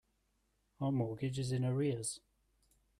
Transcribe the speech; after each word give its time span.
Our 0.79 0.91
mortgage 0.91 1.37
is 1.37 1.51
in 1.51 1.63
arrears. 1.63 2.21